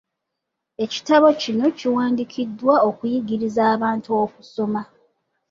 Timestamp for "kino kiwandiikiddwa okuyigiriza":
1.41-3.61